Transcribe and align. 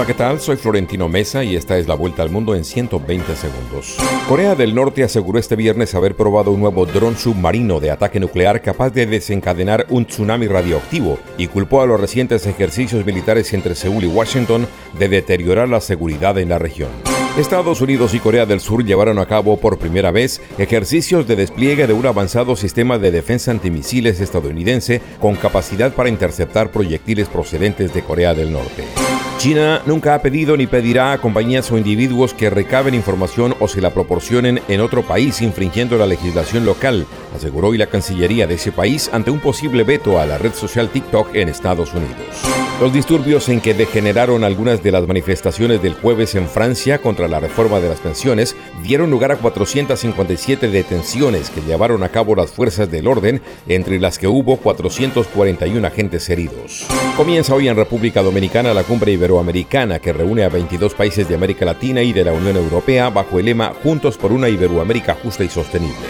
Hola, 0.00 0.06
¿qué 0.06 0.14
tal? 0.14 0.40
Soy 0.40 0.56
Florentino 0.56 1.10
Mesa 1.10 1.44
y 1.44 1.56
esta 1.56 1.76
es 1.76 1.86
la 1.86 1.94
vuelta 1.94 2.22
al 2.22 2.30
mundo 2.30 2.54
en 2.54 2.64
120 2.64 3.36
segundos. 3.36 3.98
Corea 4.26 4.54
del 4.54 4.74
Norte 4.74 5.04
aseguró 5.04 5.38
este 5.38 5.56
viernes 5.56 5.94
haber 5.94 6.16
probado 6.16 6.52
un 6.52 6.60
nuevo 6.60 6.86
dron 6.86 7.18
submarino 7.18 7.80
de 7.80 7.90
ataque 7.90 8.18
nuclear 8.18 8.62
capaz 8.62 8.88
de 8.88 9.04
desencadenar 9.04 9.84
un 9.90 10.06
tsunami 10.06 10.46
radioactivo 10.46 11.18
y 11.36 11.48
culpó 11.48 11.82
a 11.82 11.86
los 11.86 12.00
recientes 12.00 12.46
ejercicios 12.46 13.04
militares 13.04 13.52
entre 13.52 13.74
Seúl 13.74 14.04
y 14.04 14.06
Washington 14.06 14.66
de 14.98 15.08
deteriorar 15.10 15.68
la 15.68 15.82
seguridad 15.82 16.38
en 16.38 16.48
la 16.48 16.58
región. 16.58 16.88
Estados 17.36 17.82
Unidos 17.82 18.14
y 18.14 18.20
Corea 18.20 18.46
del 18.46 18.60
Sur 18.60 18.82
llevaron 18.82 19.18
a 19.18 19.26
cabo 19.26 19.58
por 19.58 19.78
primera 19.78 20.10
vez 20.10 20.40
ejercicios 20.56 21.28
de 21.28 21.36
despliegue 21.36 21.86
de 21.86 21.92
un 21.92 22.06
avanzado 22.06 22.56
sistema 22.56 22.96
de 22.96 23.10
defensa 23.10 23.50
antimisiles 23.50 24.18
estadounidense 24.18 25.02
con 25.20 25.36
capacidad 25.36 25.92
para 25.92 26.08
interceptar 26.08 26.70
proyectiles 26.70 27.28
procedentes 27.28 27.92
de 27.92 28.02
Corea 28.02 28.32
del 28.32 28.50
Norte. 28.50 28.84
China 29.40 29.80
nunca 29.86 30.14
ha 30.14 30.20
pedido 30.20 30.54
ni 30.54 30.66
pedirá 30.66 31.12
a 31.12 31.18
compañías 31.18 31.72
o 31.72 31.78
individuos 31.78 32.34
que 32.34 32.50
recaben 32.50 32.92
información 32.92 33.54
o 33.58 33.68
se 33.68 33.80
la 33.80 33.88
proporcionen 33.88 34.60
en 34.68 34.82
otro 34.82 35.02
país 35.02 35.40
infringiendo 35.40 35.96
la 35.96 36.04
legislación 36.04 36.66
local, 36.66 37.06
aseguró 37.34 37.68
hoy 37.68 37.78
la 37.78 37.86
Cancillería 37.86 38.46
de 38.46 38.56
ese 38.56 38.70
país 38.70 39.08
ante 39.14 39.30
un 39.30 39.40
posible 39.40 39.82
veto 39.82 40.20
a 40.20 40.26
la 40.26 40.36
red 40.36 40.52
social 40.52 40.90
TikTok 40.90 41.34
en 41.34 41.48
Estados 41.48 41.94
Unidos. 41.94 42.69
Los 42.80 42.94
disturbios 42.94 43.46
en 43.50 43.60
que 43.60 43.74
degeneraron 43.74 44.42
algunas 44.42 44.82
de 44.82 44.90
las 44.90 45.06
manifestaciones 45.06 45.82
del 45.82 45.92
jueves 45.92 46.34
en 46.34 46.48
Francia 46.48 46.96
contra 46.96 47.28
la 47.28 47.38
reforma 47.38 47.78
de 47.78 47.90
las 47.90 48.00
pensiones 48.00 48.56
dieron 48.82 49.10
lugar 49.10 49.32
a 49.32 49.36
457 49.36 50.70
detenciones 50.70 51.50
que 51.50 51.60
llevaron 51.60 52.02
a 52.02 52.08
cabo 52.08 52.34
las 52.34 52.52
fuerzas 52.52 52.90
del 52.90 53.06
orden, 53.06 53.42
entre 53.68 54.00
las 54.00 54.18
que 54.18 54.28
hubo 54.28 54.56
441 54.56 55.86
agentes 55.86 56.30
heridos. 56.30 56.86
Comienza 57.18 57.54
hoy 57.54 57.68
en 57.68 57.76
República 57.76 58.22
Dominicana 58.22 58.72
la 58.72 58.84
cumbre 58.84 59.12
iberoamericana 59.12 59.98
que 59.98 60.14
reúne 60.14 60.44
a 60.44 60.48
22 60.48 60.94
países 60.94 61.28
de 61.28 61.34
América 61.34 61.66
Latina 61.66 62.00
y 62.00 62.14
de 62.14 62.24
la 62.24 62.32
Unión 62.32 62.56
Europea 62.56 63.10
bajo 63.10 63.38
el 63.38 63.44
lema 63.44 63.74
Juntos 63.82 64.16
por 64.16 64.32
una 64.32 64.48
Iberoamérica 64.48 65.18
justa 65.22 65.44
y 65.44 65.50
sostenible. 65.50 66.08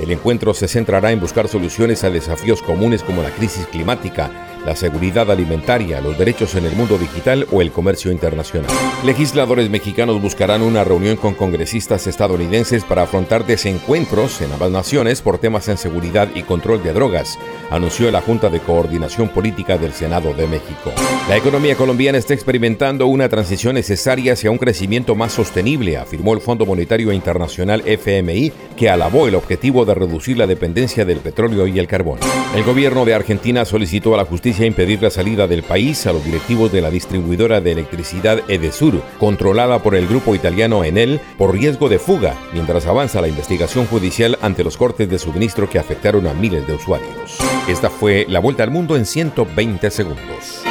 El 0.00 0.10
encuentro 0.10 0.54
se 0.54 0.66
centrará 0.66 1.12
en 1.12 1.20
buscar 1.20 1.46
soluciones 1.46 2.04
a 2.04 2.10
desafíos 2.10 2.62
comunes 2.62 3.02
como 3.02 3.22
la 3.22 3.30
crisis 3.30 3.66
climática, 3.66 4.55
la 4.66 4.74
seguridad 4.74 5.30
alimentaria, 5.30 6.00
los 6.00 6.18
derechos 6.18 6.56
en 6.56 6.66
el 6.66 6.74
mundo 6.74 6.98
digital 6.98 7.46
o 7.52 7.62
el 7.62 7.70
comercio 7.70 8.10
internacional. 8.10 8.68
Legisladores 9.04 9.70
mexicanos 9.70 10.20
buscarán 10.20 10.60
una 10.60 10.82
reunión 10.82 11.16
con 11.16 11.34
congresistas 11.34 12.08
estadounidenses 12.08 12.82
para 12.82 13.02
afrontar 13.02 13.46
desencuentros 13.46 14.40
en 14.40 14.52
ambas 14.52 14.72
naciones 14.72 15.22
por 15.22 15.38
temas 15.38 15.68
en 15.68 15.78
seguridad 15.78 16.28
y 16.34 16.42
control 16.42 16.82
de 16.82 16.92
drogas, 16.92 17.38
anunció 17.70 18.10
la 18.10 18.20
Junta 18.20 18.50
de 18.50 18.58
Coordinación 18.58 19.28
Política 19.28 19.78
del 19.78 19.92
Senado 19.92 20.34
de 20.34 20.48
México. 20.48 20.92
La 21.28 21.36
economía 21.36 21.76
colombiana 21.76 22.18
está 22.18 22.34
experimentando 22.34 23.06
una 23.06 23.28
transición 23.28 23.74
necesaria 23.74 24.32
hacia 24.32 24.50
un 24.50 24.58
crecimiento 24.58 25.14
más 25.14 25.32
sostenible, 25.32 25.96
afirmó 25.96 26.34
el 26.34 26.40
Fondo 26.40 26.66
Monetario 26.66 27.12
Internacional 27.12 27.84
FMI, 27.86 28.52
que 28.76 28.90
alabó 28.90 29.28
el 29.28 29.36
objetivo 29.36 29.84
de 29.84 29.94
reducir 29.94 30.36
la 30.36 30.48
dependencia 30.48 31.04
del 31.04 31.18
petróleo 31.18 31.68
y 31.68 31.78
el 31.78 31.86
carbón. 31.86 32.18
El 32.56 32.64
gobierno 32.64 33.04
de 33.04 33.14
Argentina 33.14 33.64
solicitó 33.64 34.14
a 34.14 34.16
la 34.16 34.24
justicia 34.24 34.55
a 34.64 34.66
impedir 34.66 35.02
la 35.02 35.10
salida 35.10 35.46
del 35.46 35.62
país 35.62 36.06
a 36.06 36.12
los 36.12 36.24
directivos 36.24 36.72
de 36.72 36.80
la 36.80 36.90
distribuidora 36.90 37.60
de 37.60 37.72
electricidad 37.72 38.42
Edesur, 38.48 39.02
controlada 39.18 39.82
por 39.82 39.94
el 39.94 40.06
grupo 40.06 40.34
italiano 40.34 40.84
Enel, 40.84 41.20
por 41.38 41.52
riesgo 41.52 41.88
de 41.88 41.98
fuga, 41.98 42.34
mientras 42.52 42.86
avanza 42.86 43.20
la 43.20 43.28
investigación 43.28 43.86
judicial 43.86 44.38
ante 44.42 44.64
los 44.64 44.76
cortes 44.76 45.08
de 45.08 45.18
suministro 45.18 45.68
que 45.68 45.78
afectaron 45.78 46.26
a 46.26 46.34
miles 46.34 46.66
de 46.66 46.74
usuarios. 46.74 47.38
Esta 47.68 47.90
fue 47.90 48.26
la 48.28 48.40
vuelta 48.40 48.62
al 48.62 48.70
mundo 48.70 48.96
en 48.96 49.06
120 49.06 49.90
segundos. 49.90 50.62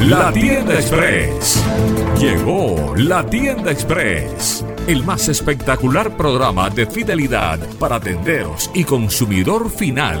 La 0.00 0.32
tienda 0.32 0.74
express. 0.74 1.62
Llegó 2.20 2.94
la 2.96 3.26
tienda 3.26 3.72
express. 3.72 4.64
El 4.86 5.04
más 5.04 5.28
espectacular 5.28 6.16
programa 6.16 6.70
de 6.70 6.86
fidelidad 6.86 7.58
para 7.78 7.98
tenderos 7.98 8.70
y 8.74 8.84
consumidor 8.84 9.68
final. 9.68 10.20